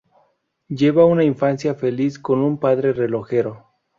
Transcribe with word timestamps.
Lleva 0.67 1.05
una 1.05 1.23
infancia 1.23 1.75
feliz 1.75 2.17
con 2.17 2.39
un 2.39 2.57
padre 2.59 2.91
relojero. 2.91 3.67